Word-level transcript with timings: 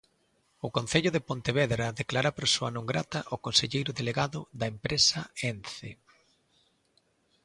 O 0.65 0.67
concello 0.77 1.09
de 1.13 1.25
Pontevedra 1.29 1.87
declara 2.01 2.35
persoa 2.39 2.73
non 2.75 2.85
grata 2.91 3.19
o 3.35 3.37
conselleiro 3.45 3.91
delegado 3.99 4.39
da 4.59 4.67
empresa 4.73 5.19
Ence. 5.51 5.89